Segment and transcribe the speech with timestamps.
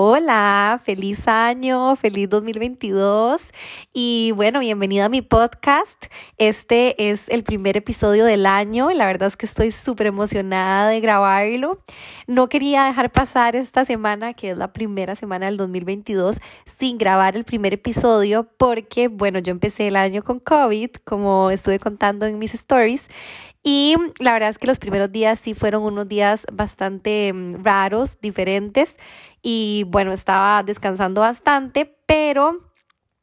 [0.00, 3.42] Hola, feliz año, feliz 2022
[3.92, 6.06] y bueno, bienvenida a mi podcast.
[6.36, 10.88] Este es el primer episodio del año y la verdad es que estoy súper emocionada
[10.88, 11.82] de grabarlo.
[12.28, 16.36] No quería dejar pasar esta semana, que es la primera semana del 2022,
[16.78, 21.80] sin grabar el primer episodio porque bueno, yo empecé el año con COVID, como estuve
[21.80, 23.08] contando en mis stories
[23.62, 28.20] y la verdad es que los primeros días sí fueron unos días bastante mm, raros,
[28.20, 28.96] diferentes.
[29.42, 32.60] Y bueno, estaba descansando bastante, pero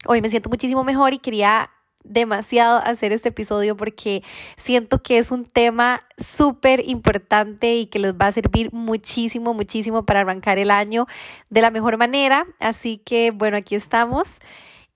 [0.06, 1.69] hoy me siento muchísimo mejor y quería
[2.03, 4.23] demasiado hacer este episodio porque
[4.58, 10.06] siento que es un tema súper importante y que les va a servir muchísimo, muchísimo
[10.06, 11.08] para arrancar el año
[11.50, 12.45] de la mejor manera.
[12.59, 14.39] Así que bueno, aquí estamos.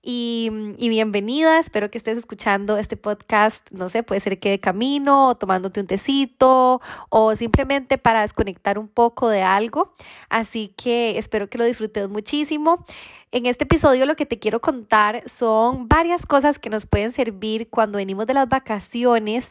[0.02, 0.48] Y,
[0.78, 5.34] bienvenida, espero que estés escuchando este podcast, no sé, puede ser que de camino, o
[5.34, 9.92] tomándote un tecito, o simplemente para desconectar un poco de algo.
[10.30, 12.82] Así que espero que lo disfrutes muchísimo.
[13.30, 17.68] En este episodio lo que te quiero contar son varias cosas que nos pueden servir
[17.68, 19.50] cuando venimos de las vacaciones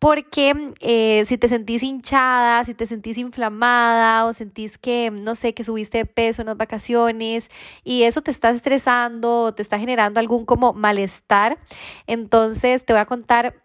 [0.00, 5.52] porque eh, si te sentís hinchada, si te sentís inflamada o sentís que, no sé,
[5.52, 7.50] que subiste de peso en las vacaciones
[7.84, 11.58] y eso te está estresando o te está generando algún como malestar,
[12.06, 13.62] entonces te voy a contar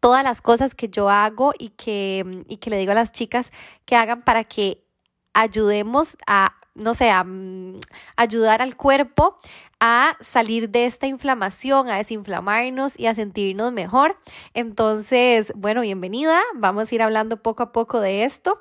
[0.00, 3.52] todas las cosas que yo hago y que, y que le digo a las chicas
[3.84, 4.86] que hagan para que
[5.34, 7.76] ayudemos a no sé, mm,
[8.16, 9.36] ayudar al cuerpo
[9.80, 14.16] a salir de esta inflamación, a desinflamarnos y a sentirnos mejor.
[14.54, 16.40] Entonces, bueno, bienvenida.
[16.54, 18.60] Vamos a ir hablando poco a poco de esto.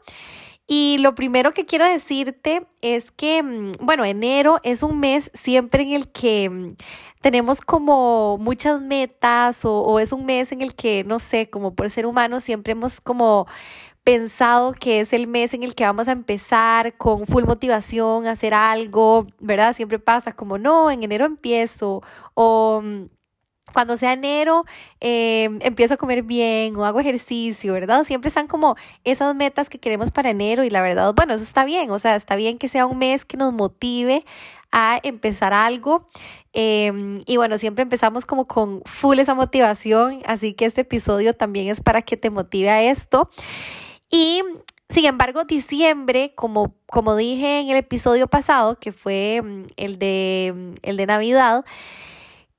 [0.69, 5.83] Y lo primero que quiero decirte es que, mm, bueno, enero es un mes siempre
[5.83, 6.75] en el que mm,
[7.21, 11.73] tenemos como muchas metas o, o, es un mes en el que, no sé, como
[11.73, 13.47] por ser humano siempre hemos como
[14.07, 18.31] pensado que es el mes en el que vamos a empezar con full motivación a
[18.31, 19.75] hacer algo, ¿verdad?
[19.75, 22.01] Siempre pasa como, no, en enero empiezo
[22.33, 23.07] o mm,
[23.73, 24.63] cuando sea enero
[25.01, 28.05] eh, empiezo a comer bien o hago ejercicio, ¿verdad?
[28.05, 31.65] Siempre están como esas metas que queremos para enero y la verdad, bueno, eso está
[31.65, 34.23] bien, o sea, está bien que sea un mes que nos motive
[34.71, 36.07] a empezar algo.
[36.53, 41.67] Em, y bueno, siempre empezamos como con full esa motivación, así que este episodio también
[41.67, 43.29] es para que te motive a esto.
[44.09, 44.41] Y
[44.89, 50.53] sin embargo, diciembre, como, como dije en el episodio pasado, que fue mm, el de,
[50.55, 51.65] mm, el de Navidad,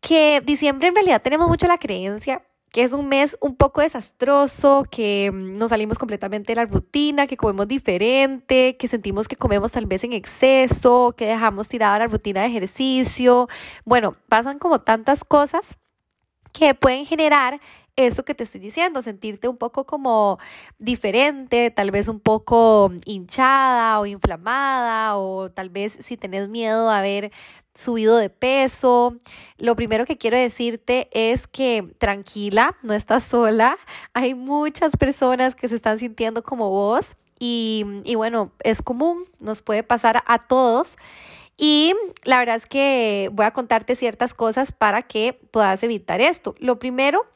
[0.00, 2.42] que diciembre en realidad tenemos mucho la creencia
[2.72, 7.26] que es un mes un poco desastroso, que mm, nos salimos completamente de la rutina,
[7.26, 12.06] que comemos diferente, que sentimos que comemos tal vez en exceso, que dejamos tirada la
[12.06, 13.48] rutina de ejercicio.
[13.84, 15.78] Bueno, pasan como tantas cosas
[16.52, 17.60] que pueden generar
[17.98, 20.38] eso que te estoy diciendo, sentirte un poco como
[20.78, 26.98] diferente, tal vez un poco hinchada o inflamada o tal vez si tenés miedo a
[26.98, 27.32] haber
[27.74, 29.16] subido de peso.
[29.56, 33.76] Lo primero que quiero decirte es que tranquila, no estás sola.
[34.14, 39.62] Hay muchas personas que se están sintiendo como vos y, y bueno, es común, nos
[39.62, 40.96] puede pasar a todos.
[41.60, 46.54] Y la verdad es que voy a contarte ciertas cosas para que puedas evitar esto.
[46.60, 47.26] Lo primero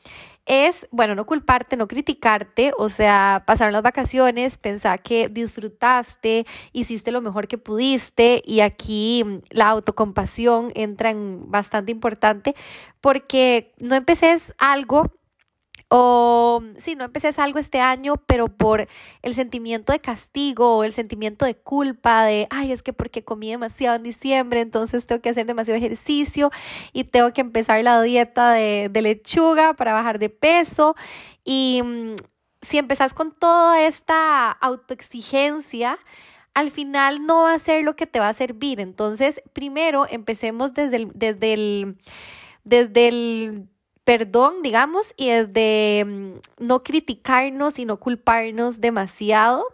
[0.47, 7.13] es, bueno, no culparte, no criticarte, o sea, pasaron las vacaciones, pensar que disfrutaste, hiciste
[7.13, 12.55] lo mejor que pudiste y aquí la autocompasión entra en bastante importante
[13.01, 15.13] porque no empeces algo
[15.95, 18.89] o sí, no empecé algo este año, pero por
[19.21, 23.97] el sentimiento de castigo el sentimiento de culpa de, ay, es que porque comí demasiado
[23.97, 26.51] en diciembre, entonces tengo que hacer demasiado ejercicio
[26.95, 30.95] y tengo que empezar la dieta de, de lechuga para bajar de peso.
[31.45, 32.15] Y mm,
[32.63, 35.99] si empezás con toda esta autoexigencia,
[36.55, 38.81] al final no va a ser lo que te va a servir.
[38.81, 41.99] Entonces, primero empecemos desde el, desde el,
[42.65, 43.69] desde el
[44.05, 49.65] perdón, digamos, y es de mm, no criticarnos y no culparnos demasiado.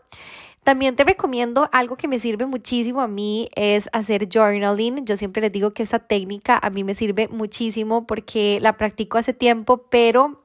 [0.64, 5.06] También te recomiendo algo que me sirve muchísimo a mí es hacer journaling.
[5.06, 9.16] Yo siempre les digo que esta técnica a mí me sirve muchísimo porque la practico
[9.16, 10.42] hace tiempo, pero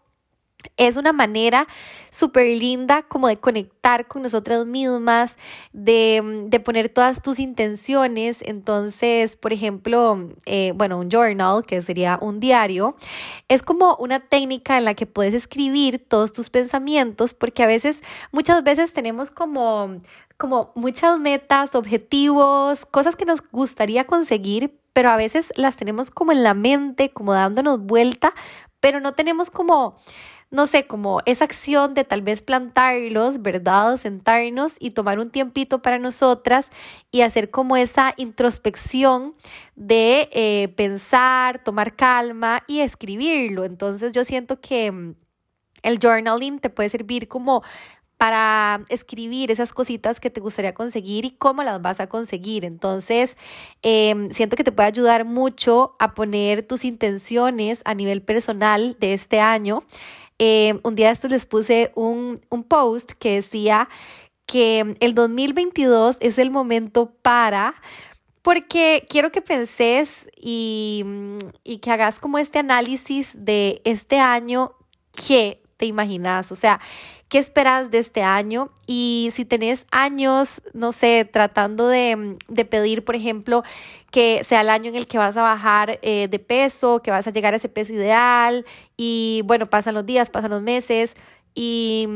[0.77, 1.67] es una manera
[2.09, 5.37] súper linda como de conectar con nosotras mismas,
[5.71, 8.39] de, de, poner todas tus intenciones.
[8.41, 12.95] Entonces, por ejemplo, eh, bueno, un journal, que sería un diario,
[13.47, 18.01] es como una técnica en la que puedes escribir todos tus pensamientos, porque a veces,
[18.31, 20.01] muchas veces tenemos como
[20.37, 26.31] como muchas metas, objetivos, cosas que nos gustaría conseguir, pero a veces las tenemos como
[26.31, 28.33] en la mente, como dándonos vuelta,
[28.79, 29.97] pero no tenemos como
[30.53, 33.97] no sé, como esa acción de tal vez plantarlos, ¿verdad?
[33.97, 36.69] Sentarnos y tomar un tiempito para nosotras
[37.11, 39.33] y hacer como esa introspección
[39.75, 43.65] de eh, pensar, tomar calma y escribirlo.
[43.65, 45.15] Entonces yo siento que mm,
[45.81, 47.63] el journaling te puede servir como
[48.19, 52.63] para escribir esas cositas que te gustaría conseguir y cómo las vas a conseguir.
[52.63, 53.37] Entonces,
[53.81, 59.13] em, siento que te puede ayudar mucho a poner tus intenciones a nivel personal de
[59.13, 59.79] este año
[60.39, 63.89] eh, un día de estos les puse un, un post que decía
[64.45, 67.75] que el 2022 es el momento para
[68.41, 71.05] porque quiero que penses y,
[71.63, 74.73] y, que hagas como este análisis de este año
[75.27, 76.81] que te imaginas, o sea,
[77.33, 83.03] qué esperas de este año y si tenés años, no sé, tratando de, de pedir,
[83.03, 83.63] por ejemplo,
[84.11, 87.25] que sea el año en el que vas a bajar eh, de peso, que vas
[87.25, 91.15] a llegar a ese peso ideal y bueno, pasan los días, pasan los meses
[91.55, 92.07] y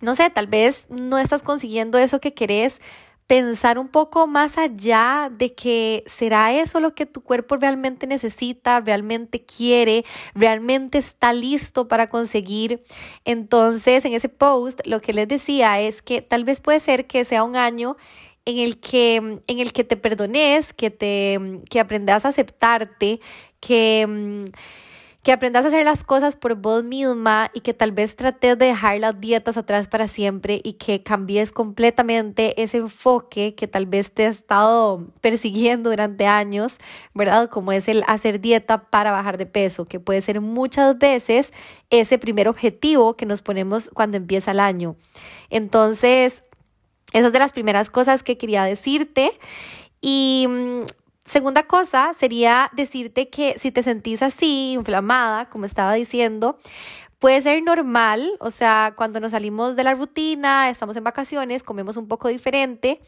[0.00, 2.80] no sé, tal vez no estás consiguiendo eso que querés,
[3.26, 8.80] pensar un poco más allá de que será eso lo que tu cuerpo realmente necesita,
[8.80, 12.84] realmente quiere, realmente está listo para conseguir.
[13.24, 17.24] Entonces, en ese post lo que les decía es que tal vez puede ser que
[17.24, 17.96] sea un año
[18.44, 23.20] en el que, en el que te perdones, que te que aprendas a aceptarte,
[23.58, 24.44] que
[25.26, 28.66] que aprendas a hacer las cosas por vos misma y que tal vez trates de
[28.66, 34.12] dejar las dietas atrás para siempre y que cambies completamente ese enfoque que tal vez
[34.12, 36.76] te ha estado persiguiendo durante años,
[37.12, 37.50] ¿verdad?
[37.50, 41.52] Como es el hacer dieta para bajar de peso, que puede ser muchas veces
[41.90, 44.94] ese primer objetivo que nos ponemos cuando empieza el año.
[45.50, 46.44] Entonces,
[47.12, 49.32] esas de las primeras cosas que quería decirte.
[50.00, 50.82] Y mm,
[51.26, 56.58] Segunda cosa sería decirte que si te sentís así, inflamada, como estaba diciendo,
[57.18, 61.96] puede ser normal, o sea, cuando nos salimos de la rutina, estamos en vacaciones, comemos
[61.96, 63.00] un poco diferente,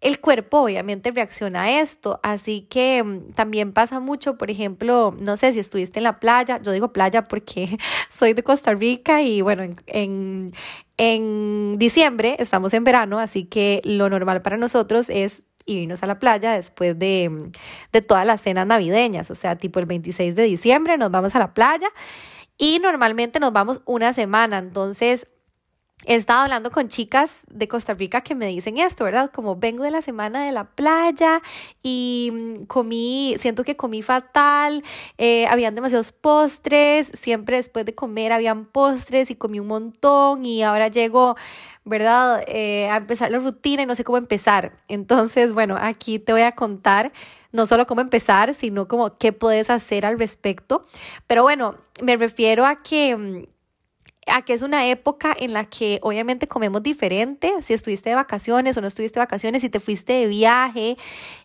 [0.00, 5.36] el cuerpo obviamente reacciona a esto, así que mm, también pasa mucho, por ejemplo, no
[5.36, 7.78] sé si estuviste en la playa, yo digo playa porque
[8.10, 10.52] soy de Costa Rica y bueno, en, en,
[10.96, 15.44] en diciembre estamos en verano, así que lo normal para nosotros es
[15.78, 17.50] irnos a la playa después de,
[17.92, 21.38] de todas las cenas navideñas, o sea, tipo el 26 de diciembre nos vamos a
[21.38, 21.88] la playa
[22.58, 25.26] y normalmente nos vamos una semana, entonces
[26.06, 29.30] he estado hablando con chicas de Costa Rica que me dicen esto, ¿verdad?
[29.30, 31.42] Como vengo de la semana de la playa
[31.82, 34.82] y mm, comí, siento que comí fatal,
[35.18, 40.62] eh, habían demasiados postres, siempre después de comer habían postres y comí un montón y
[40.62, 41.36] ahora llego,
[41.84, 42.42] ¿verdad?
[42.46, 44.72] Eh, a empezar la rutina y no sé cómo empezar.
[44.88, 47.12] Entonces, bueno, aquí te voy a contar
[47.52, 50.86] no solo cómo empezar, sino como qué puedes hacer al respecto.
[51.26, 53.48] Pero bueno, me refiero a que
[54.26, 58.76] a que es una época en la que obviamente comemos diferente, si estuviste de vacaciones
[58.76, 60.96] o no estuviste de vacaciones, si te fuiste de viaje,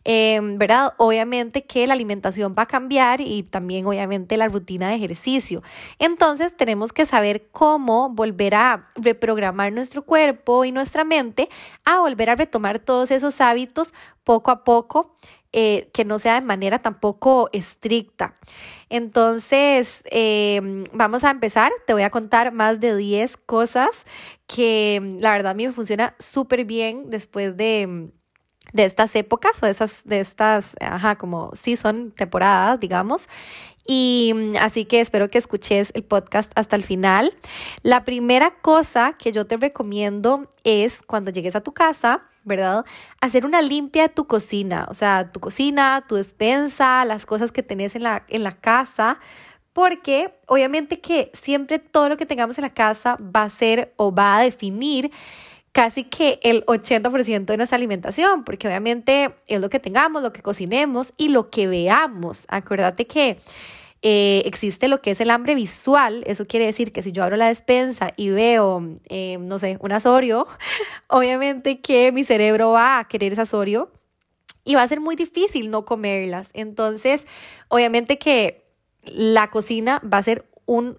[0.04, 0.94] em, ¿verdad?
[0.98, 5.64] Obviamente que la alimentación va a cambiar y también obviamente la rutina de ejercicio.
[6.00, 11.50] Entonces tenemos que saber cómo volver a reprogramar nuestro cuerpo y nuestra mente
[11.86, 15.16] a volver a retomar todos esos hábitos poco a poco
[15.58, 18.36] eh, que no sea de manera tampoco estricta.
[18.90, 21.72] Entonces, em, vamos a empezar.
[21.88, 24.06] Te voy a contar más de 10 cosas
[24.48, 28.10] que mm, la verdad a mí me funciona súper bien después de mm,
[28.74, 33.30] de estas épocas o de estas, de estas, ajá, como sí son temporadas, digamos.
[33.88, 37.34] Y así que espero que escuches el podcast hasta el final.
[37.84, 42.84] La primera cosa que yo te recomiendo es cuando llegues a tu casa, ¿verdad?
[43.22, 47.62] Hacer una limpia de tu cocina, o sea, tu cocina, tu despensa, las cosas que
[47.62, 49.20] tenés en la, en la casa,
[49.72, 54.16] porque obviamente que siempre todo lo que tengamos en la casa va a ser o
[54.16, 55.12] va a definir
[55.76, 60.42] casi que el 80% de nuestra alimentación, porque obviamente es lo que tengamos, lo que
[60.42, 62.46] cocinemos y lo que veamos.
[62.48, 63.40] Acuérdate que
[64.02, 67.36] eh, existe lo que es el hambre visual, eso quiere decir que si yo abro
[67.36, 70.48] la despensa y veo, eh, no sé, un asorio,
[71.10, 73.92] obviamente que mi cerebro va a querer ese asorio
[74.64, 76.52] y va a ser muy difícil no comerlas.
[76.54, 77.28] Entonces,
[77.68, 78.64] obviamente que
[79.04, 80.98] la cocina va a ser un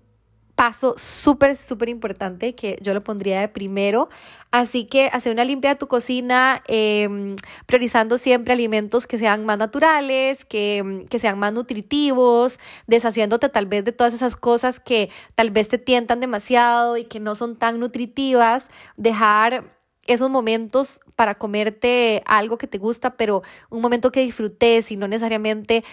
[0.56, 4.08] paso súper, súper importante que yo lo pondría de primero.
[4.50, 7.36] Así que hacer una limpia de tu cocina, em,
[7.66, 13.84] priorizando siempre alimentos que sean más naturales, que, que sean más nutritivos, deshaciéndote tal vez
[13.84, 17.78] de todas esas cosas que tal vez te tientan demasiado y que no son tan
[17.78, 18.68] nutritivas.
[18.96, 24.96] Dejar esos momentos para comerte algo que te gusta, pero un momento que disfrutes y
[24.96, 25.84] no necesariamente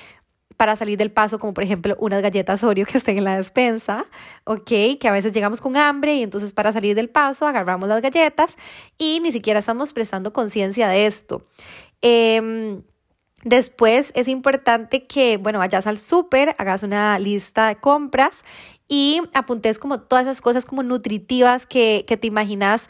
[0.58, 4.06] para salir del paso, como por ejemplo unas galletas Oreo que estén en la despensa,
[4.46, 4.98] ¿ok?
[5.00, 8.56] Que a veces llegamos con hambre y entonces para salir del paso agarramos las galletas
[8.98, 11.44] y ni siquiera estamos prestando conciencia de esto.
[12.02, 12.84] Em,
[13.44, 18.44] después es importante que, bueno, vayas al súper, hagas una lista de compras
[18.88, 22.90] y apuntes como todas esas cosas como nutritivas que, que te imaginas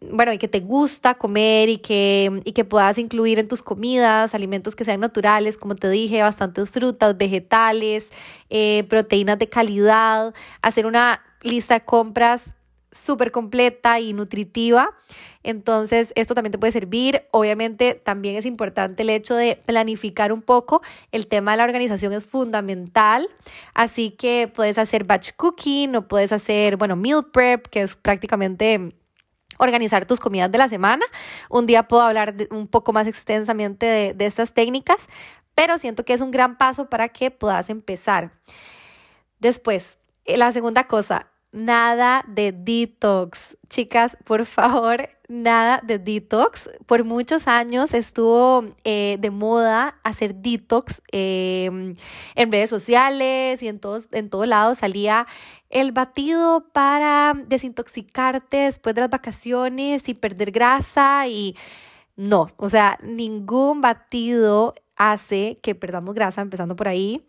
[0.00, 4.34] bueno, y que te gusta comer y que, y que puedas incluir en tus comidas
[4.34, 8.10] alimentos que sean naturales, como te dije, bastantes frutas, vegetales,
[8.48, 12.54] eh, proteínas de calidad, hacer una lista de compras
[12.92, 14.90] súper completa y nutritiva.
[15.42, 17.22] Entonces, esto también te puede servir.
[17.30, 20.82] Obviamente, también es importante el hecho de planificar un poco.
[21.12, 23.28] El tema de la organización es fundamental.
[23.74, 28.94] Así que puedes hacer batch cooking o puedes hacer, bueno, meal prep, que es prácticamente
[29.58, 31.04] organizar tus comidas de la semana.
[31.50, 35.08] Un día puedo hablar un poco más extensamente de, de estas técnicas,
[35.54, 38.32] pero siento que es un gran paso para que puedas empezar.
[39.38, 43.56] Después, eh, la segunda cosa, nada de detox.
[43.68, 46.70] Chicas, por favor, nada de detox.
[46.86, 51.96] Por muchos años estuvo eh, de moda hacer detox em,
[52.34, 55.26] en redes sociales y en todos, en todo lado salía
[55.70, 61.54] el batido para desintoxicarte después de las vacaciones y perder grasa y
[62.16, 67.24] no, o sea, ningún batido hace que perdamos grasa, empezando por ahí.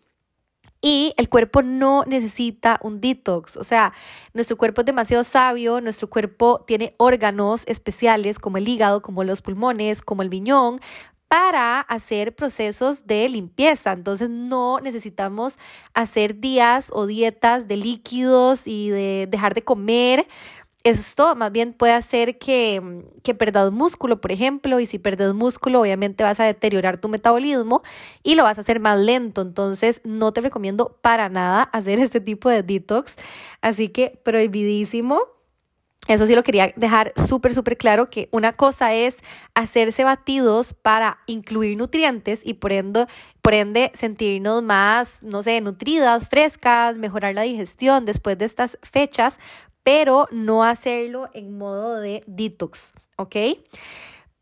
[0.82, 3.92] Y el cuerpo no necesita un detox, o sea,
[4.32, 9.42] nuestro cuerpo es demasiado sabio, nuestro cuerpo tiene órganos especiales como el hígado, como los
[9.42, 10.80] pulmones, como el viñón,
[11.30, 13.92] para hacer procesos de limpieza.
[13.92, 15.58] Entonces no necesitamos
[15.94, 20.26] hacer días o dietas de líquidos y de dejar de comer
[20.84, 25.80] esto más bien puede hacer que, que perdas músculo, por ejemplo, y si perdes músculo,
[25.80, 27.82] obviamente vas a deteriorar tu metabolismo
[28.22, 29.42] y lo vas a hacer más lento.
[29.42, 33.16] Entonces, no te recomiendo para nada hacer este tipo de detox.
[33.60, 35.20] Así que prohibidísimo.
[36.08, 39.18] Eso sí lo quería dejar súper, súper claro que una cosa es
[39.54, 43.06] hacerse batidos para incluir nutrientes y por ende,
[43.42, 49.38] por ende sentirnos más, no sé, nutridas, frescas, mejorar la digestión después de estas fechas,
[49.82, 53.36] pero no hacerlo en modo de detox, ¿ok?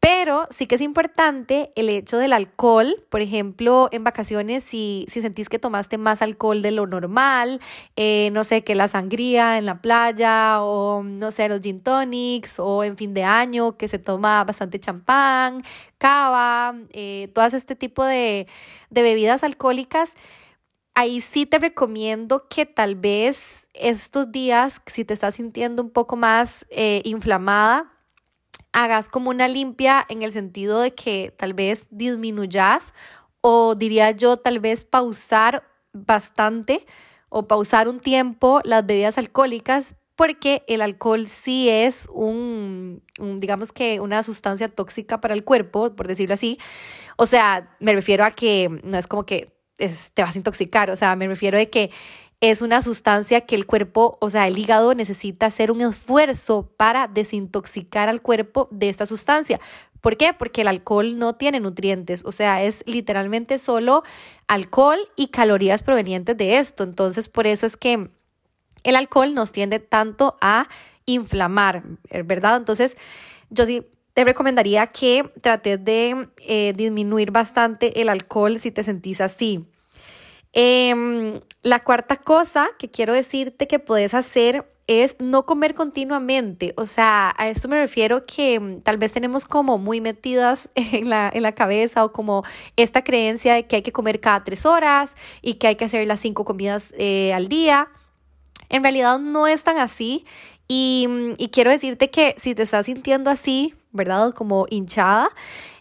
[0.00, 5.21] Pero sí que es importante el hecho del alcohol, por ejemplo, en vacaciones, si, si
[5.21, 7.61] sentís que tomaste más alcohol de lo normal,
[7.97, 12.61] eh, no sé, que la sangría en la playa, o no sé, los gin tonics,
[12.61, 15.62] o en fin de año, que se toma bastante champán,
[15.99, 18.47] cava, eh, todas este tipo de,
[18.90, 20.14] de bebidas alcohólicas,
[20.99, 26.17] ahí sí te recomiendo que tal vez estos días, si te estás sintiendo un poco
[26.17, 27.93] más eh, inflamada,
[28.73, 32.95] hagas como una limpia en el sentido de que tal vez disminuyas
[33.40, 35.62] o diría yo tal vez pausar
[35.93, 36.85] bastante
[37.28, 43.05] o pausar un tiempo las bebidas alcohólicas porque el alcohol sí es un,
[43.37, 46.59] digamos que una sustancia tóxica para el cuerpo, por decirlo así.
[47.17, 50.97] O sea, me refiero a que no es como que te vas a intoxicar, o
[50.97, 51.90] sea, me refiero a que
[52.40, 57.08] es una sustancia que el cuerpo, o sea, el hígado necesita hacer un esfuerzo para
[57.08, 59.61] desintoxicar al cuerpo de esta sustancia.
[60.00, 60.32] ¿Por qué?
[60.32, 64.04] Porque el alcohol no tiene nutrientes, o sea, es literalmente solo
[64.47, 66.85] alcohol y calorías provenientes de esto.
[66.85, 68.08] Entonces, por eso es que
[68.85, 70.68] el alcohol nos tiende tanto a
[71.06, 71.82] inflamar,
[72.25, 72.56] ¿verdad?
[72.56, 72.97] Entonces,
[73.50, 73.85] yo sí
[74.18, 79.64] te recomendaría que trates de eh, disminuir bastante el alcohol si te sentís así.
[80.52, 86.75] Em, la cuarta cosa que quiero decirte que puedes hacer es no comer continuamente.
[86.76, 91.08] O sea, a esto me refiero que mm, tal vez tenemos como muy metidas en
[91.08, 92.42] la, en la cabeza o como
[92.75, 96.04] esta creencia de que hay que comer cada tres horas y que hay que hacer
[96.08, 97.87] las cinco comidas eh, al día.
[98.68, 100.26] En realidad no es tan así
[100.66, 104.33] y, mm, y quiero decirte que si te estás sintiendo así, ¿verdad?
[104.33, 105.30] Como hinchada,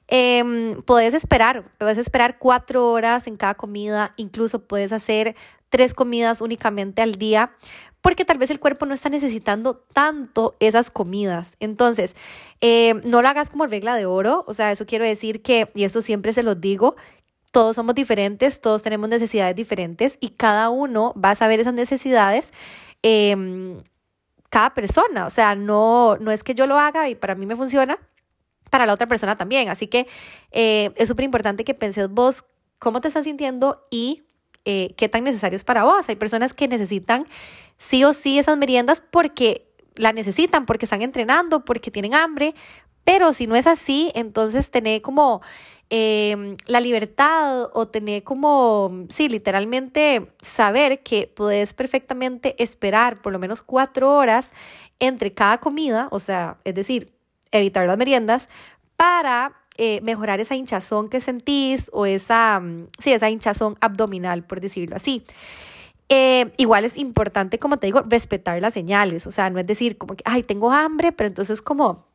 [0.07, 5.35] eh, puedes esperar, puedes esperar cuatro horas en cada comida, incluso puedes hacer
[5.69, 7.51] tres comidas únicamente al día,
[8.01, 11.55] porque tal vez el cuerpo no está necesitando tanto esas comidas.
[11.59, 12.15] Entonces,
[12.61, 15.83] eh, no lo hagas como regla de oro, o sea, eso quiero decir que, y
[15.83, 16.95] esto siempre se lo digo,
[17.51, 22.51] todos somos diferentes, todos tenemos necesidades diferentes y cada uno va a saber esas necesidades
[23.01, 23.81] em,
[24.49, 25.25] cada persona.
[25.25, 27.97] O sea, no, no es que yo lo haga y para mí me funciona,
[28.69, 29.69] para la otra persona también.
[29.69, 30.07] Así que
[30.51, 32.45] eh, es súper importante que penses vos
[32.79, 34.23] cómo te estás sintiendo y
[34.65, 36.07] eh, qué tan necesario es para vos.
[36.09, 37.25] Hay personas que necesitan
[37.77, 42.53] sí o sí esas meriendas porque la necesitan, porque están entrenando, porque tienen hambre,
[43.03, 45.41] pero si no es así, entonces tener como
[45.89, 53.39] em, la libertad o tener como, sí, literalmente saber que puedes perfectamente esperar por lo
[53.39, 54.51] menos cuatro horas
[54.99, 57.13] entre cada comida, o sea, es decir,
[57.51, 58.49] evitar las meriendas
[58.95, 64.59] para eh, mejorar esa hinchazón que sentís o esa, mm, sí, esa hinchazón abdominal, por
[64.59, 65.23] decirlo así.
[66.09, 69.97] Eh, igual es importante, como te digo, respetar las señales, o sea, no es decir
[69.97, 72.07] como que, ay, tengo hambre, pero entonces como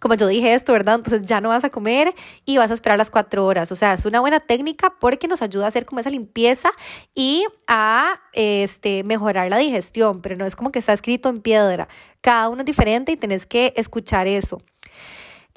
[0.00, 0.96] como yo dije esto, ¿verdad?
[0.96, 2.14] Entonces ya no vas a comer
[2.44, 3.70] y vas a esperar las cuatro horas.
[3.70, 6.70] O sea, es una buena técnica porque nos ayuda a hacer como esa limpieza
[7.14, 11.88] y a este, mejorar la digestión, pero no es como que está escrito en piedra.
[12.20, 14.62] Cada uno es diferente y tenés que escuchar eso.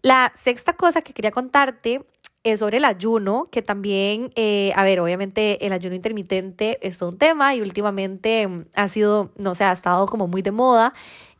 [0.01, 2.05] La sexta cosa que quería contarte
[2.43, 7.09] es sobre el ayuno, que también, eh, a ver, obviamente el ayuno intermitente es todo
[7.09, 10.93] un tema y últimamente ha sido, no sé, ha estado como muy de moda.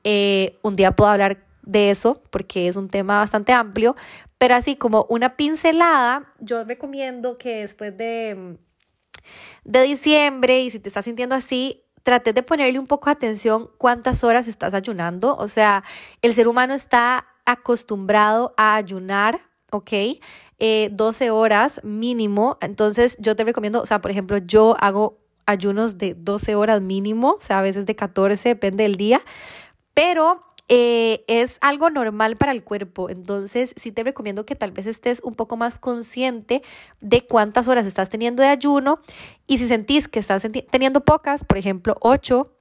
[0.05, 3.95] Eh, un día puedo hablar de eso porque es un tema bastante amplio,
[4.37, 8.57] pero así como una pincelada, yo recomiendo que después de, mm,
[9.63, 13.69] de diciembre y si te estás sintiendo así, trates de ponerle un poco de atención
[13.77, 15.35] cuántas horas estás ayunando.
[15.37, 15.83] O sea,
[16.21, 19.41] el ser humano está acostumbrado a ayunar,
[19.71, 19.91] ¿ok?
[20.59, 22.57] 12 eh, horas mínimo.
[22.61, 27.35] Entonces yo te recomiendo, o sea, por ejemplo, yo hago ayunos de 12 horas mínimo,
[27.37, 29.21] o sea, a veces de 14, depende del día,
[29.93, 33.09] pero eh, es algo normal para el cuerpo.
[33.09, 36.61] Entonces, sí te recomiendo que tal vez estés un poco más consciente
[37.01, 38.99] de cuántas horas estás teniendo de ayuno
[39.47, 42.51] y si sentís que estás teniendo pocas, por ejemplo, 8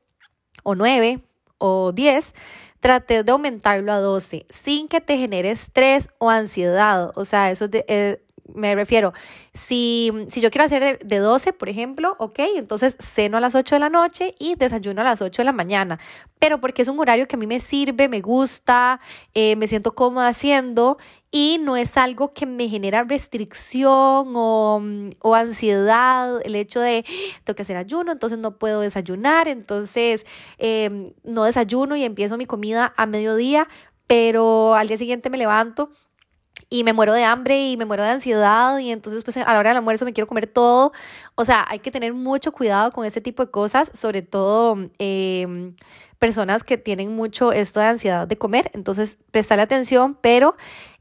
[0.64, 1.20] o 9
[1.58, 2.34] o 10,
[2.80, 7.12] trates de aumentarlo a 12 sin que te genere estrés o ansiedad.
[7.14, 9.12] O sea, eso es de, eh, me refiero,
[9.54, 13.76] si, si yo quiero hacer de, 12, por ejemplo, ok, entonces ceno a las 8
[13.76, 15.98] de la noche y desayuno a las 8 de la mañana,
[16.38, 19.00] pero porque es un horario que a mí me sirve, me gusta,
[19.34, 20.98] eh, me siento cómoda haciendo
[21.30, 24.82] y no es algo que me genera restricción o,
[25.20, 27.04] o ansiedad, el hecho de
[27.44, 30.26] tengo que hacer ayuno, entonces no puedo desayunar, entonces
[30.58, 33.66] em, no desayuno y empiezo mi comida a mediodía,
[34.06, 35.90] pero al día siguiente me levanto
[36.72, 39.58] y me muero de hambre y me muero de ansiedad y entonces pues a la
[39.58, 40.92] hora del almuerzo me quiero comer todo.
[41.34, 45.76] O sea, hay que tener mucho cuidado con ese tipo de cosas, sobre todo em,
[46.18, 48.70] personas que tienen mucho esto de ansiedad de comer.
[48.72, 50.56] Entonces, prestarle atención, pero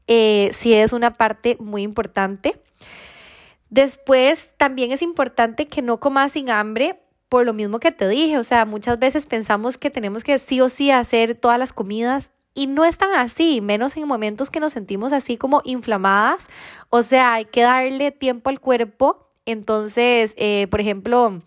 [0.08, 2.60] eh, sí es una parte muy importante.
[3.70, 8.36] Después, también es importante que no comas sin hambre por lo mismo que te dije,
[8.36, 12.30] o sea, muchas veces pensamos que tenemos que sí o sí hacer todas las comidas
[12.54, 16.46] y no es tan así, menos en momentos que nos sentimos así como inflamadas.
[16.90, 19.28] O sea, hay que darle tiempo al cuerpo.
[19.46, 21.42] Entonces, eh, por ejemplo,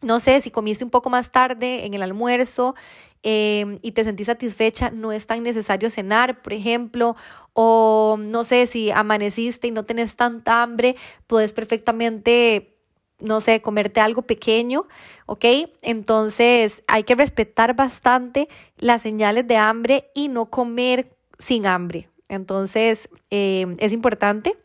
[0.00, 2.74] no sé, si comiste un poco más tarde en el almuerzo
[3.22, 7.16] em, y te sentís satisfecha, no es tan necesario cenar, por ejemplo,
[7.52, 12.77] o no sé, si amaneciste y no tenés tanta hambre, puedes perfectamente
[13.20, 14.86] no sé, comerte algo pequeño,
[15.26, 15.44] ¿ok?
[15.82, 22.08] Entonces hay que respetar bastante las señales de hambre y no comer sin hambre.
[22.28, 24.56] Entonces eh, es importante.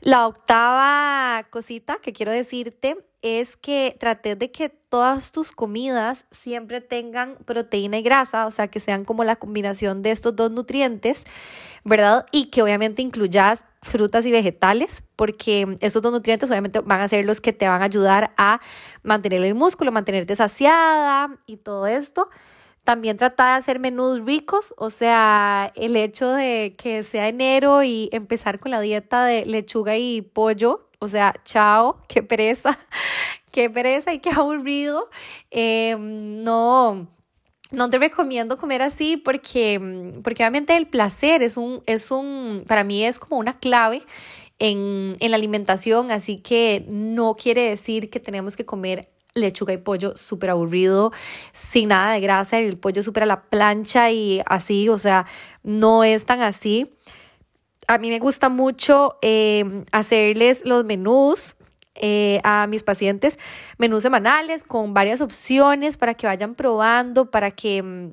[0.00, 6.80] La octava cosita que quiero decirte es que trates de que todas tus comidas siempre
[6.80, 11.24] tengan proteína y grasa, o sea, que sean como la combinación de estos dos nutrientes,
[11.84, 12.26] ¿verdad?
[12.32, 17.24] Y que obviamente incluyas frutas y vegetales, porque estos dos nutrientes obviamente van a ser
[17.24, 18.60] los que te van a ayudar a
[19.02, 22.28] mantener el músculo, mantenerte saciada y todo esto.
[22.86, 28.08] También trata de hacer menús ricos, o sea, el hecho de que sea enero y
[28.12, 32.78] empezar con la dieta de lechuga y pollo, o sea, chao, qué pereza,
[33.50, 35.08] qué pereza y qué aburrido.
[35.50, 37.08] Em, no,
[37.70, 42.84] no te recomiendo comer así porque, porque obviamente el placer es un, es un, para
[42.84, 44.02] mí es como una clave
[44.58, 49.78] en, en la alimentación, así que no quiere decir que tenemos que comer lechuga y
[49.78, 51.12] pollo súper aburrido,
[51.52, 55.26] sin nada de grasa, el pollo súper a la plancha y así, o sea,
[55.62, 56.90] no es tan así.
[57.88, 61.54] A mí me gusta mucho eh, hacerles los menús
[61.94, 63.38] eh, a mis pacientes,
[63.78, 68.10] menús semanales con varias opciones para que vayan probando, para que mm,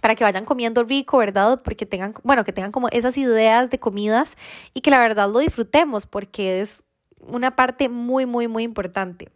[0.00, 1.62] para que vayan comiendo rico, ¿verdad?
[1.62, 4.36] Porque tengan, bueno, que tengan como esas ideas de comidas
[4.74, 6.82] y que la verdad lo disfrutemos porque es
[7.20, 9.30] una parte muy, muy, muy importante.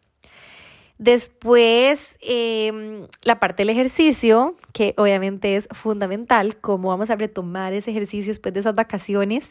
[0.99, 7.93] Después, em, la parte del ejercicio, que obviamente es fundamental, cómo vamos a retomar ese
[7.93, 9.51] ejercicio después de esas vacaciones.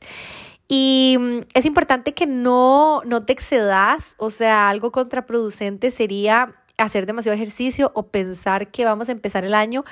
[0.68, 7.06] Y mm, es importante que no, no te excedas, o sea, algo contraproducente sería hacer
[7.06, 9.84] demasiado ejercicio o pensar que vamos a empezar el año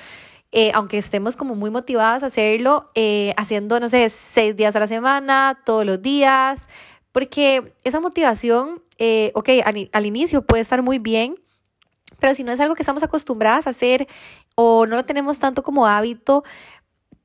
[0.58, 4.80] eh, aunque estemos como muy motivadas a hacerlo, eh, haciendo, no sé, seis días a
[4.80, 6.70] la semana, todos los días,
[7.12, 9.50] porque esa motivación, eh, ok,
[9.92, 11.36] al, inicio puede estar muy bien,
[12.20, 14.08] pero si no es algo que estamos acostumbradas a hacer
[14.56, 16.44] o no lo tenemos tanto como hábito,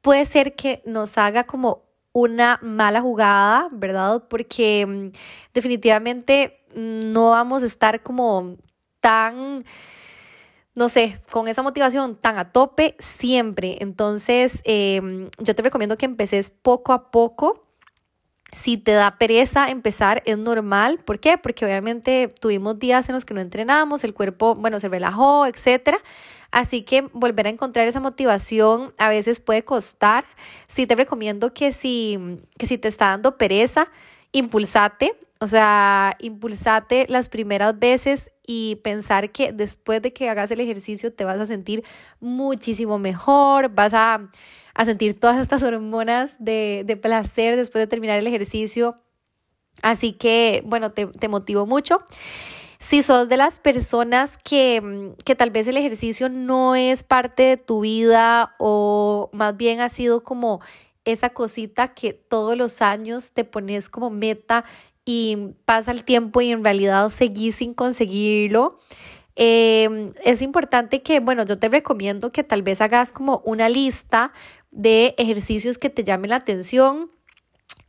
[0.01, 4.25] puede ser que nos haga como una mala jugada, ¿verdad?
[4.29, 5.09] Porque mm,
[5.55, 8.57] definitivamente no vamos a estar como
[9.01, 9.65] tan
[10.75, 13.79] no sé, con esa motivación tan a tope siempre.
[13.81, 17.67] Entonces, em, yo te recomiendo que empeces poco a poco.
[18.53, 20.99] Si te da pereza empezar, es normal.
[21.05, 21.39] ¿Por qué?
[21.39, 25.97] Porque obviamente tuvimos días en los que no entrenamos, el cuerpo, bueno, se relajó, etc.
[26.51, 30.25] Así que volver a encontrar esa motivación a veces puede costar.
[30.67, 32.19] Sí te recomiendo que si,
[32.59, 33.89] que si te está dando pereza,
[34.33, 35.15] impulsate.
[35.43, 41.13] O sea, impulsate las primeras veces y pensar que después de que hagas el ejercicio
[41.15, 41.83] te vas a sentir
[42.19, 44.29] muchísimo mejor, vas a,
[44.85, 48.99] sentir todas estas hormonas de, placer después de terminar el ejercicio.
[49.83, 52.03] Así que, bueno, te, te motivo mucho.
[52.79, 57.57] Si sos de las personas que, que tal vez el ejercicio no es parte de
[57.59, 60.61] tu vida o más bien ha sido como
[61.05, 64.65] esa cosita que todos los años te pones como meta
[65.05, 68.79] y pasa el tiempo y en realidad seguís sin conseguirlo.
[69.37, 74.33] Em, es importante que, bueno, yo te recomiendo que tal vez hagas como una lista
[74.71, 77.11] de ejercicios que te llamen la atención,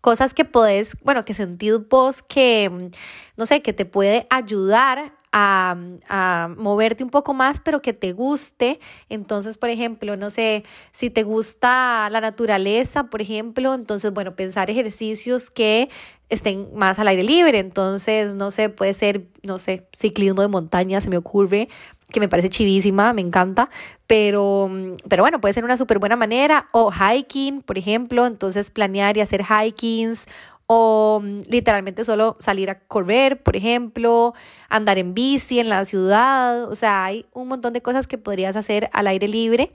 [0.01, 2.91] cosas que podés, bueno, que sentís vos que,
[3.37, 8.79] no sé, que te puede ayudar a, moverte un poco más, pero que te guste.
[9.09, 14.69] Entonces, por ejemplo, no sé, si te gusta la naturaleza, por ejemplo, entonces, bueno, pensar
[14.69, 15.89] ejercicios que
[16.29, 17.59] estén más al aire libre.
[17.59, 21.69] Entonces, no sé, puede ser, no sé, ciclismo de montaña, se me ocurre
[22.11, 23.69] que me parece chivísima, me encanta,
[24.07, 24.69] pero,
[25.07, 29.21] pero bueno, puede ser una súper buena manera, o hiking, por ejemplo, entonces planear y
[29.21, 30.25] hacer hikings,
[30.67, 34.33] o mm, literalmente solo salir a correr, por ejemplo,
[34.69, 38.55] andar en bici en la ciudad, o sea, hay un montón de cosas que podrías
[38.55, 39.73] hacer al aire libre.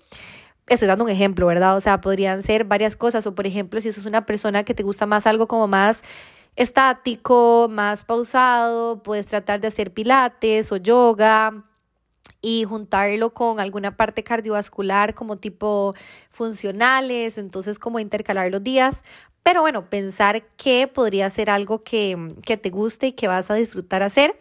[0.66, 1.76] Estoy dando un ejemplo, ¿verdad?
[1.76, 4.82] O sea, podrían ser varias cosas, o por ejemplo, si sos una persona que te
[4.82, 6.02] gusta más algo como más
[6.56, 11.62] estático, más pausado, puedes tratar de hacer pilates o yoga
[12.40, 15.94] y juntarlo con alguna parte cardiovascular como tipo
[16.30, 19.02] funcionales, entonces como intercalar los días
[19.46, 24.02] pero bueno, pensar que podría ser algo que, te guste y que vas a disfrutar
[24.02, 24.34] hacer.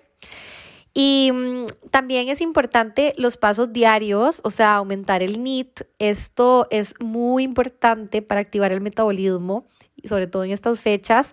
[0.96, 5.82] Y mm, también es importante los pasos diarios, o sea, aumentar el NIT.
[6.00, 9.68] Esto es muy importante para activar el metabolismo,
[10.06, 11.32] sobre todo en estas fechas,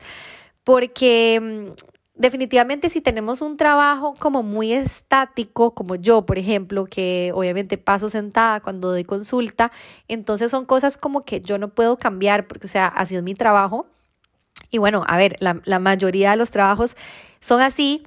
[0.64, 7.32] porque mm, definitivamente si tenemos un trabajo como muy estático, como yo, por ejemplo, que
[7.34, 9.72] obviamente paso sentada cuando doy consulta,
[10.08, 13.34] entonces son cosas como que yo no puedo cambiar, porque o sea, así es mi
[13.34, 13.86] trabajo.
[14.70, 16.96] Y bueno, a ver, la, mayoría de los trabajos
[17.40, 18.02] son así.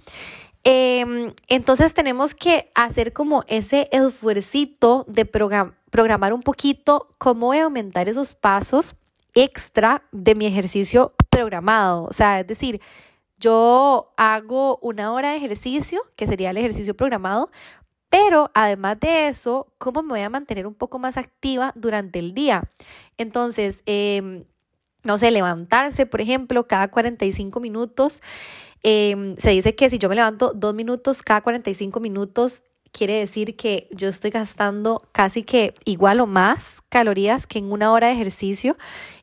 [0.63, 7.65] Em, entonces tenemos que hacer como ese esfuercito de programar un poquito cómo voy a
[7.65, 8.95] aumentar esos pasos
[9.35, 12.05] extra de mi ejercicio programado.
[12.05, 12.81] O sea, es decir,
[13.45, 17.51] yo hago una hora de ejercicio, que sería el ejercicio programado,
[18.09, 22.33] pero además de eso, ¿cómo me voy a mantener un poco más activa durante el
[22.33, 22.71] día?
[23.19, 24.45] Entonces, em,
[25.03, 28.23] no sé, levantarse, por ejemplo, cada 45 minutos.
[28.81, 33.55] Em, se dice que si yo me levanto dos minutos cada 45 minutos, quiere decir
[33.55, 38.13] que yo estoy gastando casi que igual o más calorías que en una hora de
[38.13, 38.75] ejercicio.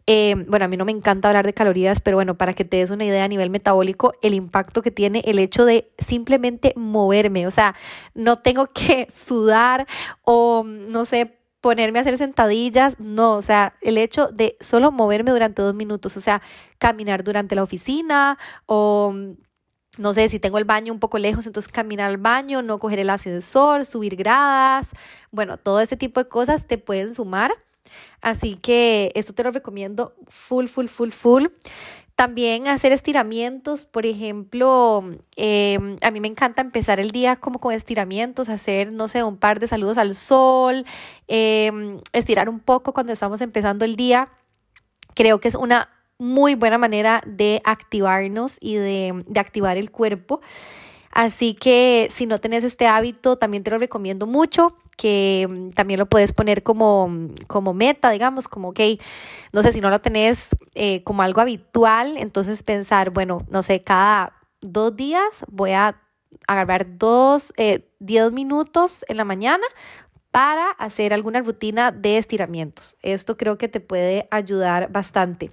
[0.07, 2.79] Eh, bueno, a mí no me encanta hablar de calorías, pero bueno, para que te
[2.79, 7.47] des una idea a nivel metabólico, el impacto que tiene el hecho de simplemente moverme,
[7.47, 7.75] o sea,
[8.15, 9.87] no tengo que sudar
[10.23, 15.31] o no sé, ponerme a hacer sentadillas, no, o sea, el hecho de solo moverme
[15.31, 16.43] durante dos minutos, o sea,
[16.79, 18.37] caminar durante la oficina
[18.67, 19.15] o
[19.99, 22.99] no sé, si tengo el baño un poco lejos, entonces caminar al baño, no coger
[22.99, 24.91] el ascensor, subir gradas,
[25.31, 27.53] bueno, todo ese tipo de cosas te pueden sumar.
[28.21, 31.47] Así que esto te lo recomiendo full, full, full, full.
[32.15, 35.03] También hacer estiramientos, por ejemplo,
[35.37, 39.39] em, a mí me encanta empezar el día como con estiramientos, hacer, no sé, un
[39.39, 40.85] par de saludos al sol,
[41.27, 44.29] em, estirar un poco cuando estamos empezando el día.
[45.15, 50.41] Creo que es una muy buena manera de activarnos y de, activar el cuerpo.
[51.13, 56.01] Así que si no tenés este hábito, también te lo recomiendo mucho, que mm, también
[56.01, 57.11] lo puedes poner como,
[57.47, 58.81] como meta, digamos, como, ok,
[59.53, 63.83] no sé, si no lo tenés eh, como algo habitual, entonces pensar, bueno, no sé,
[63.83, 66.01] cada dos días voy a
[66.49, 69.67] agarrar dos, eh, diez minutos en la mañana
[70.31, 72.97] para hacer alguna rutina de estiramientos.
[73.03, 75.51] Esto creo que te puede ayudar bastante.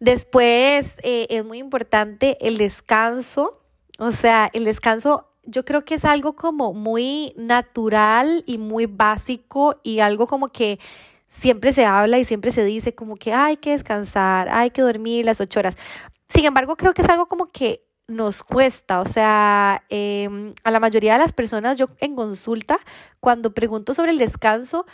[0.00, 3.61] Después eh, es muy importante el descanso.
[3.98, 9.76] O sea, el descanso yo creo que es algo como muy natural y muy básico
[9.82, 10.78] y algo como que
[11.28, 15.24] siempre se habla y siempre se dice como que hay que descansar, hay que dormir
[15.24, 15.76] las ocho horas.
[16.28, 20.80] Sin embargo, creo que es algo como que nos cuesta, o sea, em, a la
[20.80, 22.78] mayoría de las personas yo en consulta,
[23.20, 24.86] cuando pregunto sobre el descanso,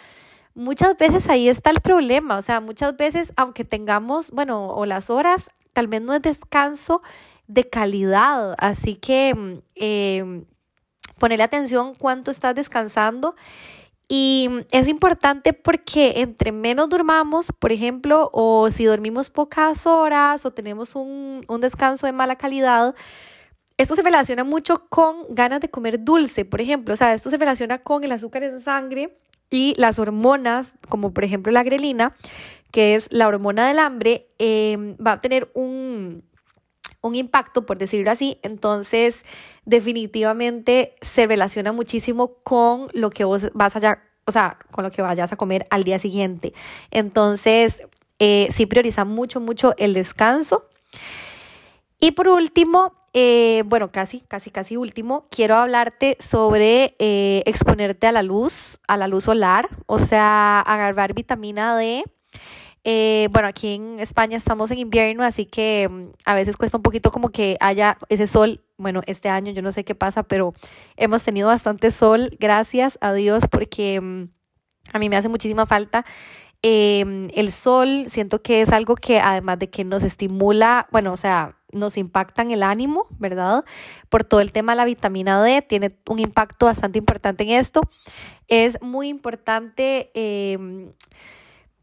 [0.55, 5.11] muchas veces ahí está el problema, o sea, muchas veces aunque tengamos, bueno, o las
[5.11, 7.03] horas, tal vez no es descanso
[7.49, 10.45] de calidad, así que eh,
[11.19, 13.35] ponerle atención cuánto estás descansando
[14.09, 20.51] y es importante porque entre menos durmamos, por ejemplo, o si dormimos pocas horas o
[20.51, 22.95] tenemos un, un descanso de mala calidad,
[23.77, 26.95] esto se relaciona mucho con ganas de comer dulce, por ejemplo.
[26.95, 29.19] O sea, esto se relaciona con el azúcar en sangre
[29.51, 32.15] y las hormonas, como por ejemplo la grelina,
[32.71, 36.25] que es la hormona del hambre, em, va a tener un,
[37.09, 38.39] un impacto, por decirlo así.
[38.43, 39.23] Entonces,
[39.65, 45.03] definitivamente se relaciona muchísimo con lo que vos vas a, o sea, con lo que
[45.03, 46.53] vayas a comer al día siguiente.
[46.91, 47.83] Entonces,
[48.19, 50.69] eh, sí prioriza mucho, mucho el descanso.
[52.01, 58.13] Y por último, eh, bueno, casi, casi, casi último, quiero hablarte sobre eh, exponerte a
[58.13, 62.05] la luz, a la luz solar, o sea, agarrar vitamina D.
[62.85, 66.83] Eh, bueno, aquí en España estamos en invierno, así que mm, a veces cuesta un
[66.83, 68.63] poquito como que haya ese sol.
[68.77, 70.55] Bueno, este año yo no sé qué pasa, pero
[70.97, 74.29] hemos tenido bastante sol, gracias a Dios, porque mm,
[74.93, 76.05] a mí me hace muchísima falta.
[76.63, 81.17] Em, el sol, siento que es algo que además de que nos estimula, bueno, o
[81.17, 83.65] sea, nos impactan el ánimo, ¿verdad?
[84.09, 87.83] Por todo el tema de la vitamina D, tiene un impacto bastante importante en esto.
[88.49, 90.93] Es muy importante em,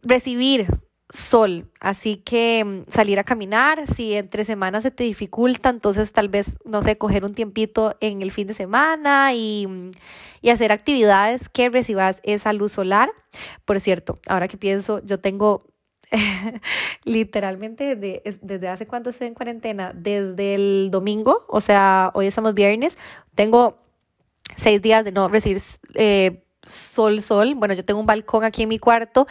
[0.01, 0.67] recibir
[1.15, 6.29] sol, así que mm, salir a caminar, si entre semanas se te dificulta, entonces tal
[6.29, 9.91] vez, no sé, coger un tiempito en el fin de semana y, mm,
[10.41, 13.11] y hacer actividades que recibas esa luz solar.
[13.65, 15.65] Por cierto, ahora que pienso, yo tengo
[17.03, 22.53] literalmente desde, desde hace cuánto estoy en cuarentena, desde el domingo, o sea, hoy estamos
[22.53, 22.97] viernes,
[23.33, 23.77] tengo
[24.55, 25.61] seis días de no recibir
[25.95, 27.55] eh, sol, sol.
[27.55, 29.27] Bueno, yo tengo un balcón aquí en mi cuarto,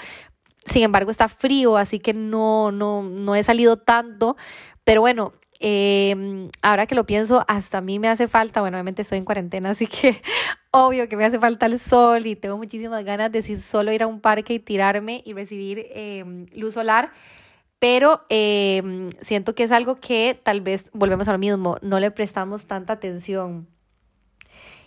[0.67, 4.37] sin embargo está frío, así que no, no, no he salido tanto,
[4.85, 5.33] pero bueno,
[5.67, 9.25] Em, ahora que lo pienso, hasta a mí me hace falta, bueno, obviamente estoy en
[9.25, 10.21] cuarentena, así que
[10.71, 14.03] obvio que me hace falta el sol y tengo muchísimas ganas de si solo ir
[14.03, 17.13] a un parque y tirarme y recibir em, luz solar,
[17.79, 22.11] pero em, siento que es algo que tal vez volvemos a lo mismo, no le
[22.11, 23.67] prestamos tanta atención.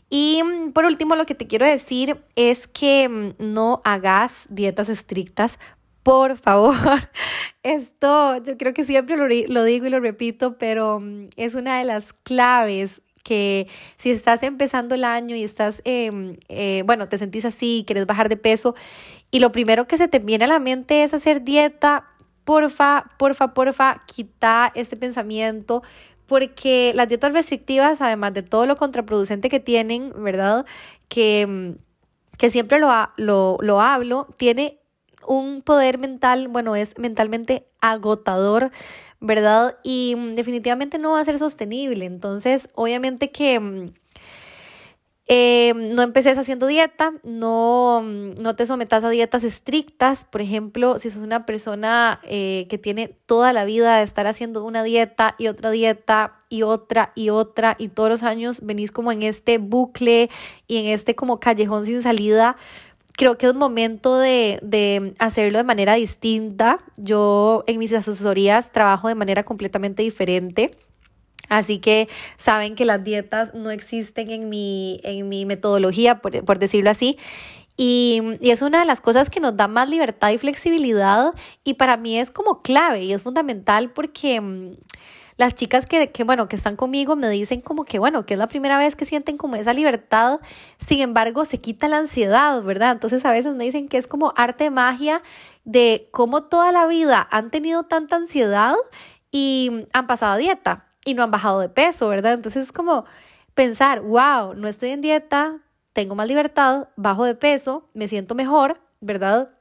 [0.10, 4.90] Y mm, por último, lo que te quiero decir es que mm, no hagas dietas
[4.90, 5.60] estrictas
[6.08, 6.74] por favor.
[7.64, 11.84] Esto yo creo que siempre lo, digo y lo repito, pero mm, es una de
[11.84, 13.68] las claves que
[13.98, 18.30] si estás empezando el año y estás, em, eh, bueno, te sentís así, quieres bajar
[18.30, 18.74] de peso
[19.32, 22.06] y lo primero que se te viene a la mente es hacer dieta,
[22.46, 25.84] porfa, porfa, porfa, quita este pensamiento
[26.28, 30.66] porque las dietas restrictivas, además de todo lo contraproducente que tienen, ¿verdad?
[31.10, 34.80] Que, mm, que siempre lo, lo, lo hablo, tiene
[35.26, 38.72] un poder mental, bueno, es mentalmente agotador,
[39.20, 39.78] ¿verdad?
[39.84, 42.06] Y mm, definitivamente no va a ser sostenible.
[42.06, 43.92] Entonces, obviamente que...
[45.30, 50.24] Eh, no empeces haciendo dieta, no, no te sometas a dietas estrictas.
[50.24, 54.64] Por ejemplo, si sos una persona eh, que tiene toda la vida de estar haciendo
[54.64, 59.12] una dieta y otra dieta y otra y otra y todos los años venís como
[59.12, 60.30] en este bucle
[60.66, 62.56] y en este como callejón sin salida,
[63.18, 66.80] creo que es momento de, de, hacerlo de manera distinta.
[66.96, 70.72] Yo en mis asesorías trabajo de manera completamente diferente.
[71.50, 76.60] Así que saben que las dietas no existen en mi, en mi metodología, por, por
[76.60, 77.18] decirlo así.
[77.78, 81.34] Y, y, es una de las cosas que nos da más libertad y flexibilidad
[81.64, 84.72] y para mí es como clave y es fundamental porque mm,
[85.38, 88.40] las chicas que, que, bueno, que están conmigo me dicen como que, bueno, que es
[88.40, 90.40] la primera vez que sienten como esa libertad,
[90.84, 92.92] sin embargo, se quita la ansiedad, ¿verdad?
[92.92, 95.22] Entonces a veces me dicen que es como arte magia
[95.64, 98.74] de cómo toda la vida han tenido tanta ansiedad
[99.32, 100.87] y han pasado a dieta.
[101.08, 102.34] Y no han bajado de peso, ¿verdad?
[102.34, 103.06] Entonces es como
[103.54, 105.62] pensar, wow, no estoy en dieta,
[105.94, 109.52] tengo más libertad, bajo de peso, me siento mejor, ¿verdad?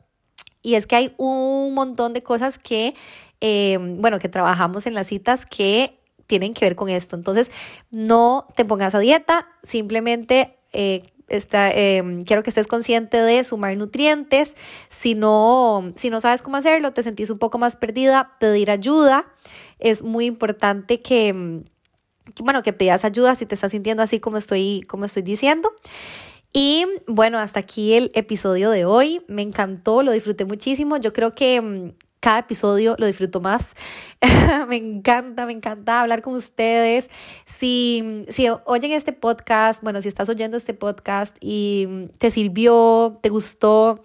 [0.61, 2.97] Y es que hay un montón de cosas que,
[3.41, 7.15] eh, bueno, que trabajamos en las citas que tienen que ver con esto.
[7.15, 7.49] Entonces,
[7.93, 13.77] no te pongas a dieta, simplemente eh, está, em, quiero que estés consciente de sumar
[13.77, 14.57] nutrientes.
[14.89, 19.27] Si no, si no sabes cómo hacerlo, te sentís un poco más perdida, pedir ayuda.
[19.79, 21.63] Es muy importante que,
[22.41, 25.73] bueno, que pidas ayuda si te estás sintiendo así como estoy, como estoy diciendo.
[26.53, 29.23] Y bueno, hasta aquí el episodio de hoy.
[29.29, 30.97] Me encantó, lo disfruté muchísimo.
[30.97, 33.75] Yo creo que em, cada episodio lo disfruto más.
[34.69, 37.11] me encanta, me encanta hablar con ustedes.
[37.45, 43.29] Si, si oyen este podcast, bueno, si estás oyendo este podcast y te sirvió, te
[43.29, 44.05] gustó,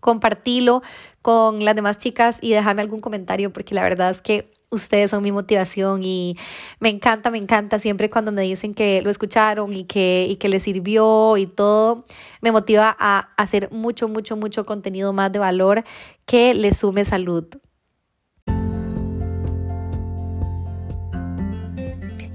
[0.00, 0.82] compartilo
[1.22, 5.22] con las demás chicas y déjame algún comentario porque la verdad es que ustedes son
[5.22, 6.36] mi motivación y
[6.80, 10.48] me encanta, me encanta siempre cuando me dicen que lo escucharon y que, y que
[10.48, 12.04] les sirvió y todo,
[12.40, 15.84] me motiva a hacer mucho, mucho, mucho contenido más de valor
[16.26, 17.46] que les sume salud.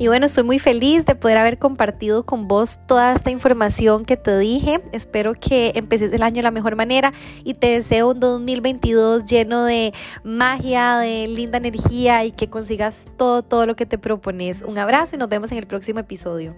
[0.02, 4.16] Y bueno, estoy muy feliz de poder haber compartido con vos toda esta información que
[4.16, 4.82] te dije.
[4.94, 7.12] Espero que empeces el año de la mejor manera
[7.44, 13.44] y te deseo un 2022 lleno de magia, de linda energía y que consigas todo,
[13.44, 14.62] todo lo que te propones.
[14.62, 16.56] Un abrazo y nos vemos en el próximo episodio.